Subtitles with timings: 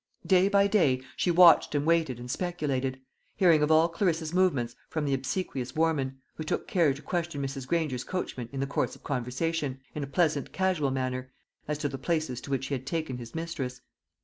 [0.25, 2.99] Day by day she watched and waited and speculated,
[3.35, 7.67] hearing of all Clarissa's movements from the obsequious Warman, who took care to question Mrs.
[7.67, 11.29] Granger's coachman in the course of conversation, in a pleasant casual manner,
[11.67, 13.81] as to the places to which he had taken his mistress.